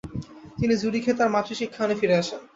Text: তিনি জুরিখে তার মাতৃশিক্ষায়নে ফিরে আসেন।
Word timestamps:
তিনি 0.59 0.73
জুরিখে 0.81 1.11
তার 1.19 1.29
মাতৃশিক্ষায়নে 1.35 1.95
ফিরে 1.99 2.15
আসেন। 2.21 2.41